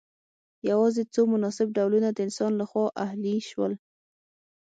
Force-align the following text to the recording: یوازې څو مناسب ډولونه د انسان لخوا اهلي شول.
یوازې 0.69 1.03
څو 1.13 1.21
مناسب 1.33 1.67
ډولونه 1.77 2.09
د 2.11 2.17
انسان 2.27 2.51
لخوا 2.61 2.85
اهلي 3.05 3.35
شول. 3.49 3.73